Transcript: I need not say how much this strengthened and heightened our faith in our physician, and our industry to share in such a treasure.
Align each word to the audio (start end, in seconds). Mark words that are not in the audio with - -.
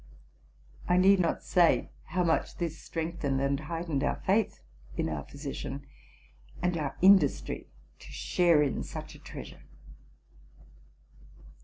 I 0.89 0.97
need 0.97 1.19
not 1.19 1.43
say 1.43 1.91
how 2.05 2.23
much 2.23 2.57
this 2.57 2.75
strengthened 2.75 3.39
and 3.39 3.59
heightened 3.59 4.03
our 4.03 4.15
faith 4.15 4.59
in 4.97 5.07
our 5.09 5.23
physician, 5.25 5.85
and 6.59 6.75
our 6.75 6.97
industry 7.03 7.67
to 7.99 8.11
share 8.11 8.63
in 8.63 8.81
such 8.81 9.13
a 9.13 9.19
treasure. 9.19 9.61